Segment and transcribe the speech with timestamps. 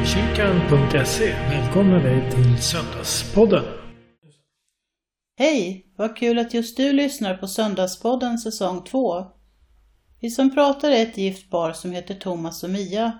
[0.00, 3.64] Pingstkyrkan.se välkomnar dig till Söndagspodden.
[5.38, 5.86] Hej!
[5.96, 9.24] Vad kul att just du lyssnar på Söndagspodden säsong 2.
[10.20, 13.18] Vi som pratar är ett gift par som heter Thomas och Mia.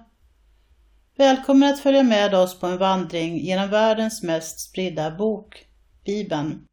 [1.17, 5.65] Välkommen att följa med oss på en vandring genom världens mest spridda bok,
[6.05, 6.67] Bibeln.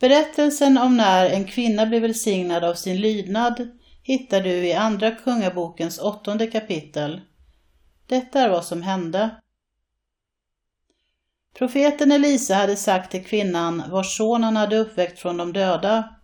[0.00, 3.68] Berättelsen om när en kvinna blev välsignad av sin lydnad
[4.02, 7.20] hittar du i Andra Kungabokens åttonde kapitel.
[8.12, 9.30] Detta är vad som hände.
[11.54, 16.14] Profeten Elisa hade sagt till kvinnan vars son han hade uppväckt från de döda.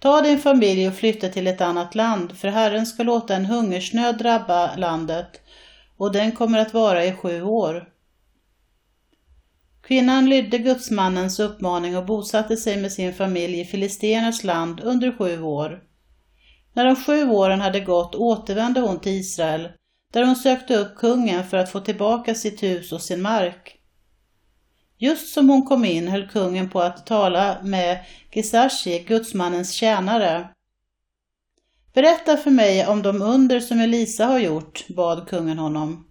[0.00, 4.18] Ta din familj och flytta till ett annat land, för Herren ska låta en hungersnöd
[4.18, 5.40] drabba landet,
[5.96, 7.88] och den kommer att vara i sju år.
[9.82, 15.42] Kvinnan lydde gudsmannens uppmaning och bosatte sig med sin familj i Filisternas land under sju
[15.42, 15.82] år.
[16.72, 19.68] När de sju åren hade gått återvände hon till Israel,
[20.12, 23.78] där hon sökte upp kungen för att få tillbaka sitt hus och sin mark.
[24.98, 30.48] Just som hon kom in höll kungen på att tala med Gisashi, gudsmannens tjänare.
[31.94, 36.06] Berätta för mig om de under som Elisa har gjort, bad kungen honom.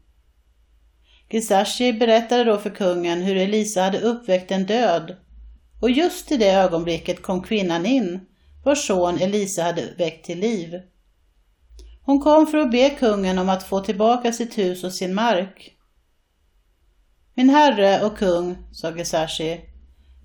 [1.30, 5.16] Gisashi berättade då för kungen hur Elisa hade uppväckt en död
[5.82, 8.20] och just i det ögonblicket kom kvinnan in,
[8.66, 10.82] vars son Elisa hade väckt till liv.
[12.06, 15.76] Hon kom för att be kungen om att få tillbaka sitt hus och sin mark.
[17.34, 19.62] Min herre och kung, sa Gesashi,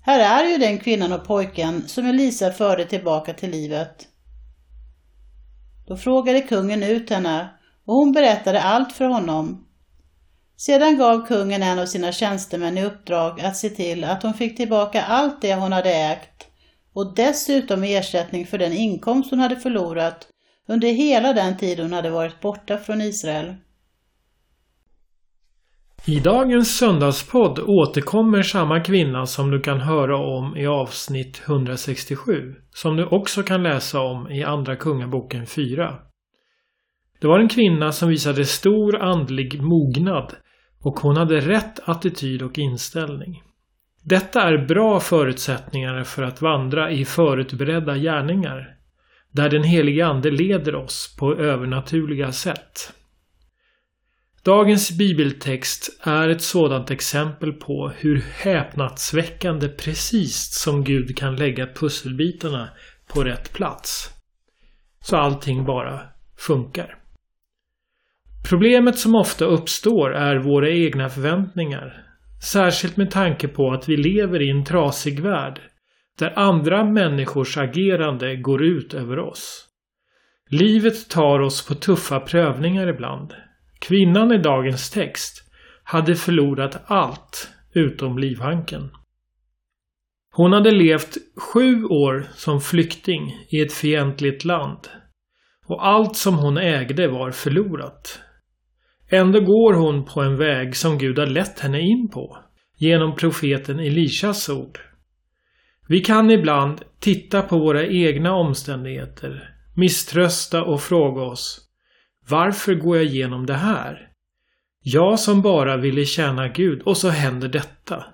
[0.01, 4.07] här är ju den kvinnan och pojken som Elisa förde tillbaka till livet.
[5.87, 7.49] Då frågade kungen ut henne
[7.85, 9.67] och hon berättade allt för honom.
[10.57, 14.57] Sedan gav kungen en av sina tjänstemän i uppdrag att se till att hon fick
[14.57, 16.47] tillbaka allt det hon hade ägt
[16.93, 20.30] och dessutom ersättning för den inkomst hon hade förlorat
[20.71, 23.55] under hela den tid hon hade varit borta från Israel.
[26.05, 32.97] I dagens söndagspodd återkommer samma kvinna som du kan höra om i avsnitt 167, som
[32.97, 35.95] du också kan läsa om i Andra Kungaboken 4.
[37.19, 40.35] Det var en kvinna som visade stor andlig mognad
[40.83, 43.41] och hon hade rätt attityd och inställning.
[44.03, 48.80] Detta är bra förutsättningar för att vandra i förutberedda gärningar,
[49.31, 52.93] där den helige Ande leder oss på övernaturliga sätt.
[54.43, 62.69] Dagens bibeltext är ett sådant exempel på hur häpnadsväckande precis som Gud kan lägga pusselbitarna
[63.13, 64.09] på rätt plats.
[65.03, 66.01] Så allting bara
[66.37, 66.97] funkar.
[68.49, 72.05] Problemet som ofta uppstår är våra egna förväntningar.
[72.43, 75.59] Särskilt med tanke på att vi lever i en trasig värld
[76.21, 79.67] där andra människors agerande går ut över oss.
[80.49, 83.33] Livet tar oss på tuffa prövningar ibland.
[83.79, 85.51] Kvinnan i dagens text
[85.83, 88.89] hade förlorat allt utom livhanken.
[90.33, 94.89] Hon hade levt sju år som flykting i ett fientligt land
[95.65, 98.19] och allt som hon ägde var förlorat.
[99.09, 102.37] Ändå går hon på en väg som Gud har lett henne in på
[102.77, 104.90] genom profeten Elishas ord.
[105.91, 111.61] Vi kan ibland titta på våra egna omständigheter, misströsta och fråga oss
[112.29, 114.09] Varför går jag igenom det här?
[114.83, 118.05] Jag som bara ville tjäna Gud och så händer detta.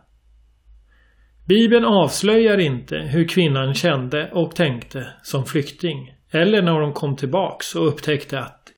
[1.47, 6.13] Bibeln avslöjar inte hur kvinnan kände och tänkte som flykting.
[6.31, 8.69] Eller när hon kom tillbaks och upptäckte att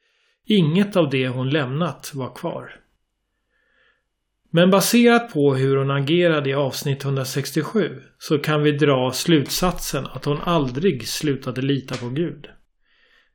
[0.45, 2.71] inget av det hon lämnat var kvar.
[4.51, 10.25] Men baserat på hur hon agerade i avsnitt 167 så kan vi dra slutsatsen att
[10.25, 12.47] hon aldrig slutade lita på Gud.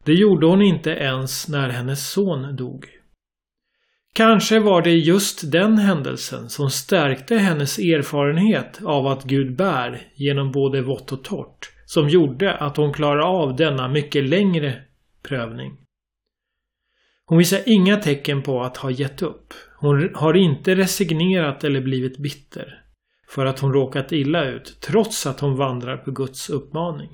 [0.05, 2.87] Det gjorde hon inte ens när hennes son dog.
[4.15, 10.53] Kanske var det just den händelsen som stärkte hennes erfarenhet av att Gud bär genom
[10.53, 14.83] både vått och torrt som gjorde att hon klarade av denna mycket längre
[15.29, 15.79] prövning.
[17.27, 19.55] Hon visar inga tecken på att ha gett upp.
[19.85, 22.83] Hon har inte resignerat eller blivit bitter
[23.29, 27.11] för att hon råkat illa ut trots att hon vandrar på Guds uppmaning.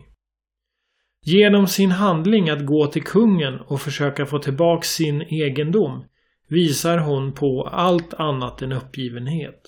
[1.22, 6.04] Genom sin handling att gå till kungen och försöka få tillbaka sin egendom
[6.48, 9.60] visar hon på allt annat än uppgivenhet.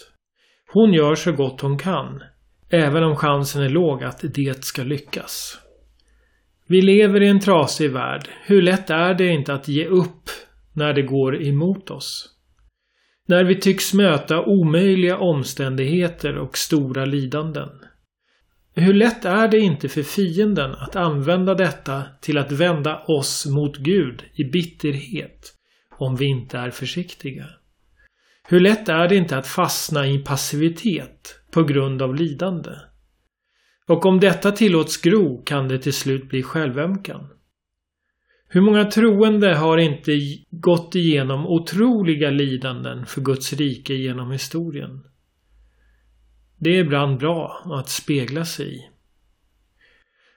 [0.72, 2.22] Hon gör så gott hon kan,
[2.70, 5.58] även om chansen är låg att det ska lyckas.
[6.66, 8.28] Vi lever i en trasig värld.
[8.44, 10.30] Hur lätt är det inte att ge upp
[10.72, 12.31] när det går emot oss?
[13.28, 17.68] När vi tycks möta omöjliga omständigheter och stora lidanden.
[18.74, 23.76] Hur lätt är det inte för fienden att använda detta till att vända oss mot
[23.76, 25.54] Gud i bitterhet
[25.98, 27.46] om vi inte är försiktiga.
[28.48, 32.70] Hur lätt är det inte att fastna i passivitet på grund av lidande?
[33.88, 37.28] Och om detta tillåts gro kan det till slut bli självömkan.
[38.54, 40.12] Hur många troende har inte
[40.50, 45.04] gått igenom otroliga lidanden för Guds rike genom historien?
[46.58, 48.80] Det är ibland bra att spegla sig i.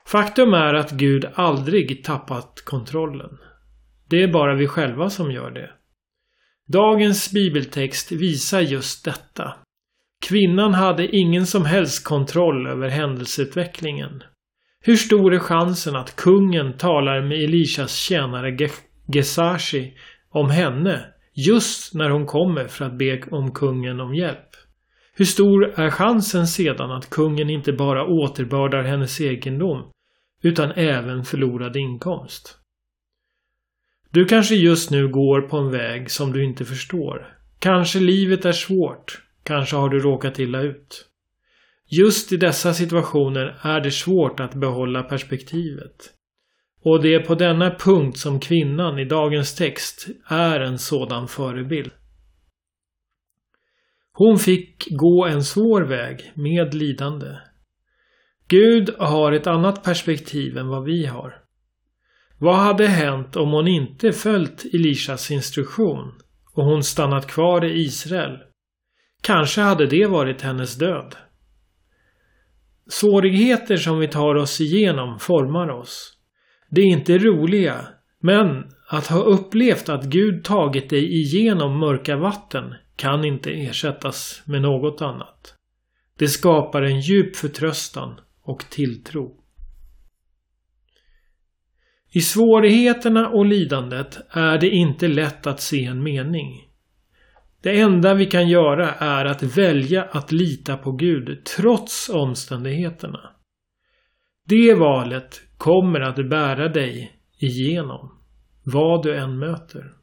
[0.08, 3.38] Faktum är att Gud aldrig tappat kontrollen.
[4.10, 5.72] Det är bara vi själva som gör det.
[6.68, 9.54] Dagens bibeltext visar just detta.
[10.28, 14.24] Kvinnan hade ingen som helst kontroll över händelseutvecklingen.
[14.88, 18.70] Hur stor är chansen att kungen talar med Elishas tjänare
[19.14, 19.94] Gesashi
[20.30, 24.50] om henne just när hon kommer för att be om kungen om hjälp?
[25.14, 29.92] Hur stor är chansen sedan att kungen inte bara återbördar hennes egendom
[30.44, 32.58] utan även förlorad inkomst?
[34.10, 37.38] Du kanske just nu går på en väg som du inte förstår.
[37.60, 39.22] Kanske livet är svårt.
[39.44, 41.06] Kanske har du råkat illa ut.
[41.88, 46.12] Just i dessa situationer är det svårt att behålla perspektivet.
[46.84, 51.92] Och det är på denna punkt som kvinnan i dagens text är en sådan förebild.
[54.14, 57.28] Hon fick gå en svår väg med lidande.
[58.48, 61.42] Gud har ett annat perspektiv än vad vi har.
[62.40, 66.14] Vad hade hänt om hon inte följt Elishas instruktion
[66.54, 68.38] och hon stannat kvar i Israel?
[69.24, 71.16] Kanske hade det varit hennes död.
[72.90, 76.18] Svårigheter som vi tar oss igenom formar oss.
[76.70, 77.88] Det är inte roliga,
[78.20, 84.62] men att ha upplevt att Gud tagit dig igenom mörka vatten kan inte ersättas med
[84.62, 85.56] något annat.
[86.20, 89.42] Det skapar en djup förtröstan och tilltro.
[92.14, 96.65] I svårigheterna och lidandet är det inte lätt att se en mening.
[97.66, 103.20] Det enda vi kan göra är att välja att lita på Gud trots omständigheterna.
[104.48, 108.22] Det valet kommer att bära dig igenom
[108.66, 109.94] vad du än möter.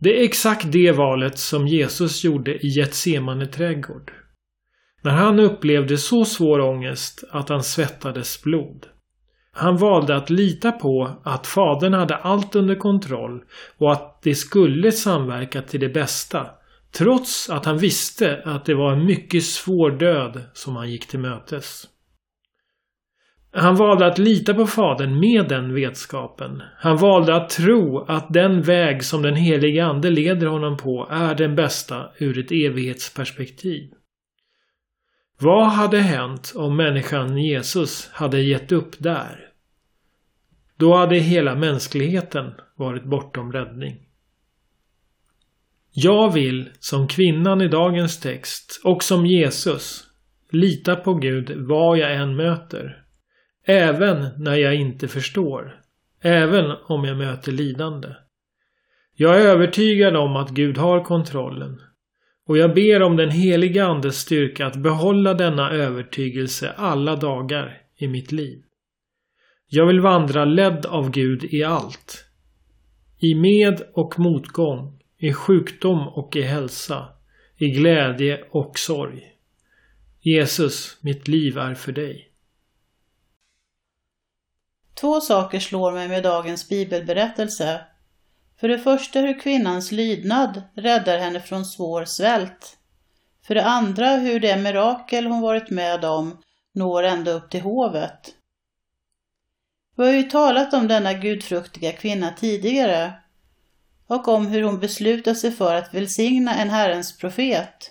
[0.00, 4.12] Det är exakt det valet som Jesus gjorde i Getsemane trädgård.
[5.02, 8.86] När han upplevde så svår ångest att han svettades blod.
[9.54, 13.42] Han valde att lita på att Fadern hade allt under kontroll
[13.78, 16.46] och att det skulle samverka till det bästa.
[16.92, 21.20] Trots att han visste att det var en mycket svår död som han gick till
[21.20, 21.88] mötes.
[23.54, 26.62] Han valde att lita på Fadern med den vetskapen.
[26.78, 31.34] Han valde att tro att den väg som den helige Ande leder honom på är
[31.34, 33.90] den bästa ur ett evighetsperspektiv.
[35.42, 39.48] Vad hade hänt om människan Jesus hade gett upp där?
[40.76, 43.96] Då hade hela mänskligheten varit bortom räddning.
[45.92, 50.04] Jag vill, som kvinnan i dagens text och som Jesus,
[50.50, 53.04] lita på Gud vad jag än möter.
[53.66, 55.80] Även när jag inte förstår.
[56.20, 58.08] Även om jag möter lidande.
[59.14, 61.80] Jag är övertygad om att Gud har kontrollen.
[62.52, 68.08] Och jag ber om den heliga Andes styrka att behålla denna övertygelse alla dagar i
[68.08, 68.62] mitt liv.
[69.66, 72.24] Jag vill vandra ledd av Gud i allt.
[73.18, 77.08] I med och motgång, i sjukdom och i hälsa,
[77.56, 79.22] i glädje och sorg.
[80.20, 82.32] Jesus, mitt liv är för dig.
[85.00, 87.80] Två saker slår mig med dagens bibelberättelse.
[88.62, 92.76] För det första hur kvinnans lydnad räddar henne från svår svält.
[93.46, 96.42] För det andra hur det mirakel hon varit med om
[96.74, 98.34] når ända upp till hovet.
[99.96, 103.12] Vi har ju talat om denna gudfruktiga kvinna tidigare
[104.06, 107.90] och om hur hon beslutar sig för att välsigna en Herrens profet.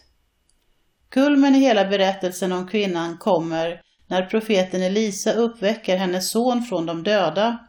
[1.09, 7.03] Kulmen i hela berättelsen om kvinnan kommer när profeten Elisa uppväcker hennes son från de
[7.03, 7.67] döda.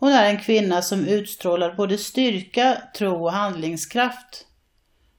[0.00, 4.46] Hon är en kvinna som utstrålar både styrka, tro och handlingskraft.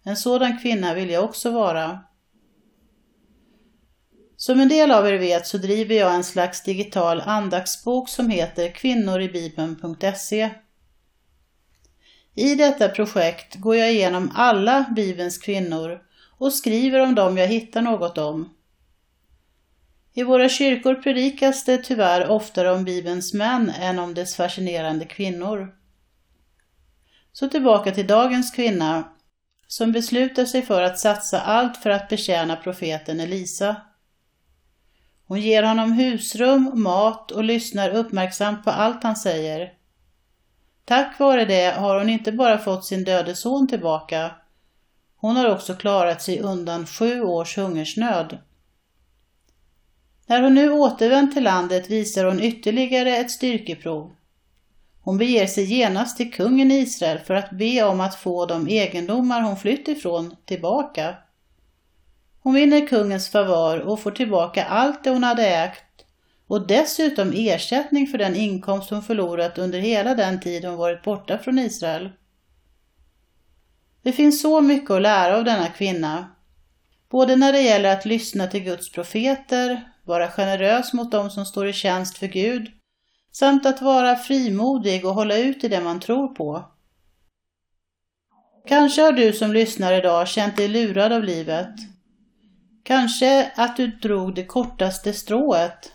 [0.03, 1.99] En sådan kvinna vill jag också vara.
[4.37, 8.69] Som en del av er vet så driver jag en slags digital andaktsbok som heter
[8.69, 10.49] kvinnoribibeln.se.
[12.35, 16.01] I detta projekt går jag igenom alla Bibelns kvinnor
[16.37, 18.49] och skriver om dem jag hittar något om.
[20.13, 25.75] I våra kyrkor predikas det tyvärr oftare om Bibelns män än om dess fascinerande kvinnor.
[27.33, 29.03] Så tillbaka till dagens kvinna
[29.67, 33.75] som beslutar sig för att satsa allt för att betjäna profeten Elisa.
[35.27, 39.73] Hon ger honom husrum, mat och lyssnar uppmärksamt på allt han säger.
[40.85, 44.31] Tack vare det har hon inte bara fått sin döde son tillbaka,
[45.15, 48.37] hon har också klarat sig undan sju års hungersnöd.
[50.31, 54.15] När hon nu återvänt till landet visar hon ytterligare ett styrkeprov.
[55.01, 58.67] Hon beger sig genast till kungen i Israel för att be om att få de
[58.67, 61.15] egendomar hon flytt ifrån tillbaka.
[62.39, 66.05] Hon vinner kungens favör och får tillbaka allt det hon hade ägt
[66.47, 71.37] och dessutom ersättning för den inkomst hon förlorat under hela den tid hon varit borta
[71.37, 72.09] från Israel.
[74.01, 76.25] Det finns så mycket att lära av denna kvinna,
[77.09, 81.67] både när det gäller att lyssna till Guds profeter, vara generös mot dem som står
[81.67, 82.71] i tjänst för Gud,
[83.31, 86.65] samt att vara frimodig och hålla ut i det man tror på.
[88.67, 91.75] Kanske har du som lyssnar idag känt dig lurad av livet.
[92.83, 95.91] Kanske att du drog det kortaste strået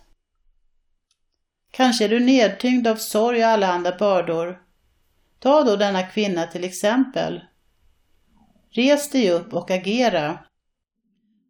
[1.70, 4.62] Kanske är du nedtyngd av sorg och allehanda bördor.
[5.38, 7.40] Ta då denna kvinna till exempel.
[8.70, 10.38] Res dig upp och agera.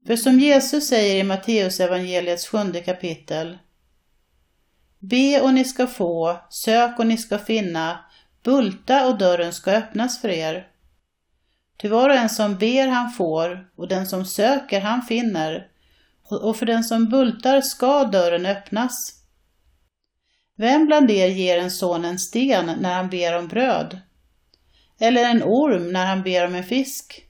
[0.06, 3.58] För som Jesus säger i Matteusevangeliets sjunde kapitel.
[4.98, 8.04] Be och ni ska få, sök och ni ska finna,
[8.42, 10.66] bulta och dörren ska öppnas för er.
[11.78, 15.66] Ty var och en som ber han får, och den som söker han finner,
[16.22, 19.12] och för den som bultar ska dörren öppnas.
[20.56, 24.00] Vem bland er ger en son en sten när han ber om bröd?
[24.98, 27.25] Eller en orm när han ber om en fisk?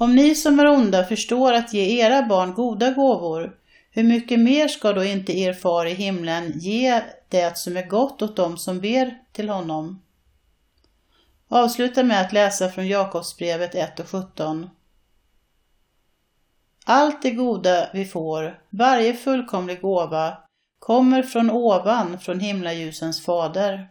[0.00, 3.56] Om ni som är onda förstår att ge era barn goda gåvor,
[3.90, 8.22] hur mycket mer ska då inte er far i himlen ge det som är gott
[8.22, 10.02] åt dem som ber till honom?
[11.48, 14.70] Avsluta med att läsa från Jakobsbrevet 1 och 17.
[16.84, 20.38] Allt det goda vi får, varje fullkomlig gåva,
[20.78, 23.88] kommer från ovan, från himlaljusens fader.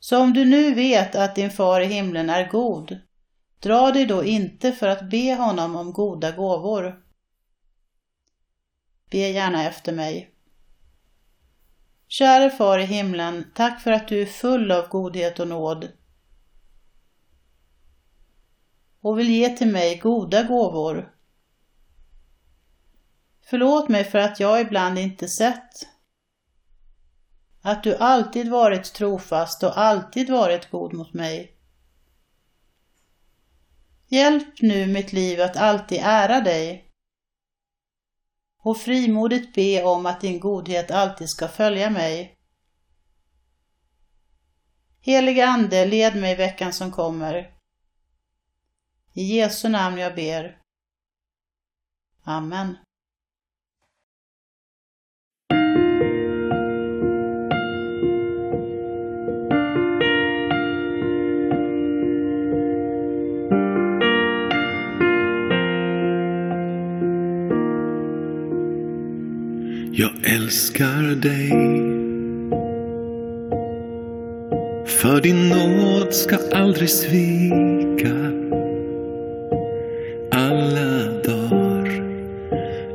[0.00, 2.98] Så om du nu vet att din far i himlen är god,
[3.60, 7.02] dra dig då inte för att be honom om goda gåvor.
[9.10, 10.34] Be gärna efter mig.
[12.08, 15.88] Käre far i himlen, tack för att du är full av godhet och nåd
[19.00, 21.12] och vill ge till mig goda gåvor
[23.40, 25.88] Förlåt mig för att jag ibland inte sett
[27.62, 31.57] att du alltid varit trofast och alltid varit god mot mig.
[34.10, 36.88] Hjälp nu mitt liv att alltid ära dig
[38.58, 42.38] och frimodigt be om att din godhet alltid ska följa mig.
[45.00, 47.54] Heliga Ande, led mig veckan som kommer.
[49.12, 50.58] I Jesu namn jag ber.
[52.24, 52.76] Amen.
[70.48, 71.48] Älskar dig.
[74.86, 78.14] För din nåd ska aldrig svika.
[80.30, 81.88] Alla dagar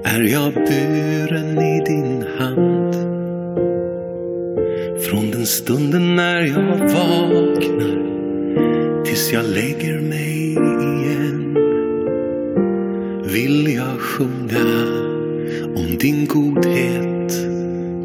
[0.03, 2.93] är jag buren i din hand.
[5.09, 8.03] Från den stunden när jag vaknar
[9.05, 11.57] tills jag lägger mig igen
[13.23, 15.03] vill jag sjunga
[15.75, 17.12] om din godhet,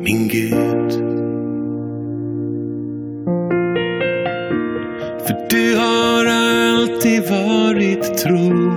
[0.08, 0.92] min Gud.
[5.26, 8.67] För du har alltid varit trogen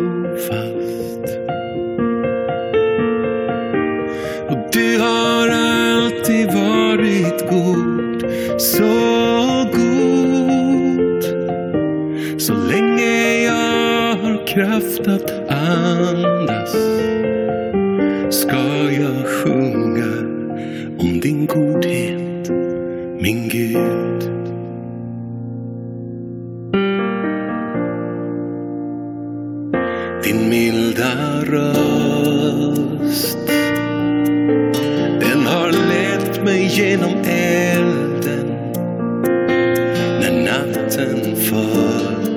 [41.01, 42.30] and far.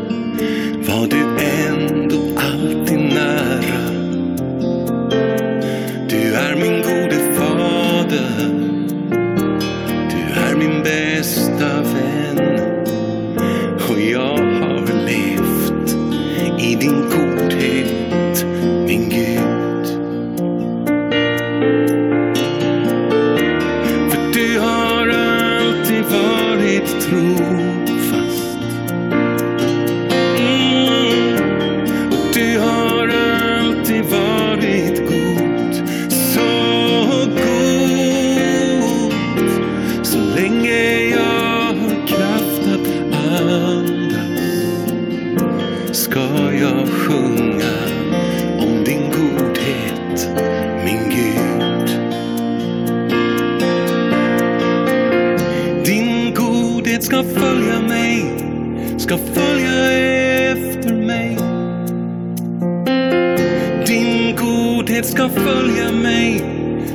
[64.86, 66.42] godhet ska följa mig,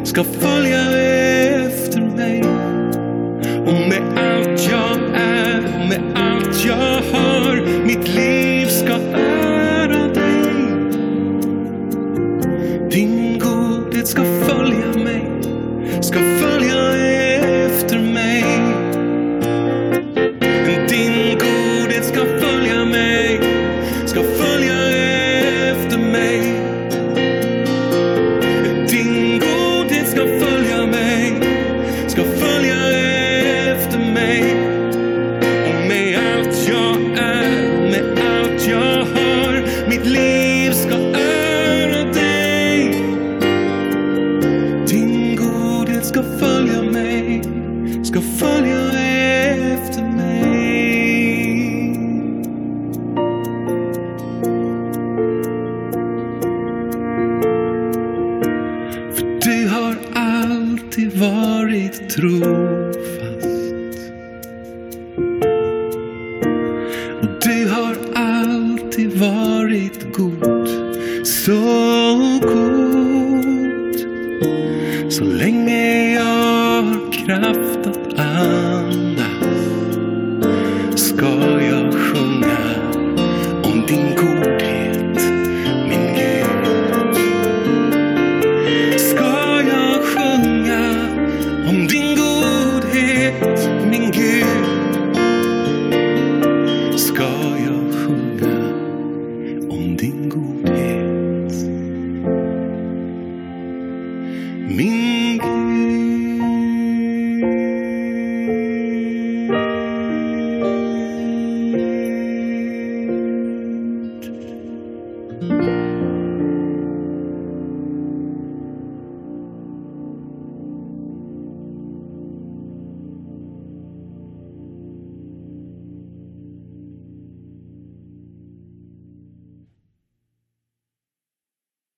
[0.04, 0.82] ska följa
[1.68, 2.44] efter mig.
[3.66, 4.89] Och med allt jag
[67.50, 70.70] Du har alltid varit god.
[71.26, 71.89] Så